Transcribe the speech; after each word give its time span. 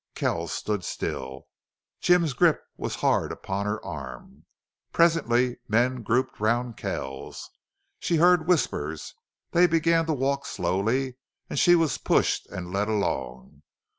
Kells 0.15 0.51
stood 0.51 0.83
still. 0.83 1.47
Jim's 1.99 2.33
grip 2.33 2.59
was 2.75 2.95
hard 3.05 3.31
upon 3.31 3.67
her 3.67 3.85
arm. 3.85 4.45
Presently 4.91 5.57
men 5.67 6.01
grouped 6.01 6.39
round 6.39 6.75
Kells. 6.75 7.51
She 7.99 8.15
heard 8.15 8.47
whispers. 8.47 9.13
They 9.51 9.67
began 9.67 10.07
to 10.07 10.13
walk 10.13 10.47
slowly, 10.47 11.17
and 11.51 11.59
she 11.59 11.75
was 11.75 11.99
pushed 11.99 12.47
and 12.47 12.73
led 12.73 12.87
along. 12.87 13.61